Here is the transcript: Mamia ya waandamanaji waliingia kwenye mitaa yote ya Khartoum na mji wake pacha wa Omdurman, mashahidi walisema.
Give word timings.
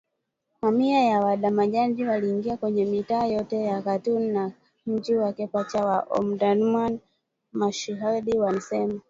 Mamia 0.61 1.03
ya 1.03 1.19
waandamanaji 1.19 2.05
waliingia 2.05 2.57
kwenye 2.57 2.85
mitaa 2.85 3.25
yote 3.25 3.61
ya 3.61 3.81
Khartoum 3.81 4.23
na 4.23 4.51
mji 4.85 5.15
wake 5.15 5.47
pacha 5.47 5.85
wa 5.85 5.99
Omdurman, 6.09 6.99
mashahidi 7.53 8.37
walisema. 8.39 8.99